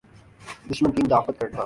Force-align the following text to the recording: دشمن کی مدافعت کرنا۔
دشمن 0.69 0.91
کی 0.91 1.01
مدافعت 1.03 1.39
کرنا۔ 1.39 1.59